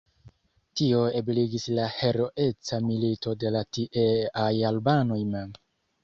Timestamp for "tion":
0.79-1.17